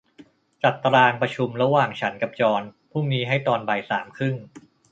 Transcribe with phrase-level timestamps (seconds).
[0.63, 2.61] จัดตารางประชุมระหว่างฉันกับจอห์น
[2.91, 4.35] พรุ่งนี้ให้ตอนบ่ายสามครึ่ง